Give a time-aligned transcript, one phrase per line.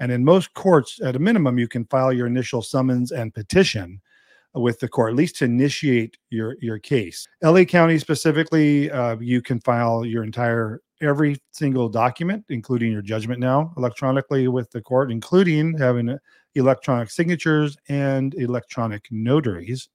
[0.00, 4.00] And in most courts, at a minimum, you can file your initial summons and petition
[4.54, 7.28] with the court, at least to initiate your your case.
[7.42, 13.38] LA County specifically, uh, you can file your entire every single document, including your judgment
[13.40, 16.18] now, electronically with the court, including having uh,
[16.54, 19.88] electronic signatures and electronic notaries.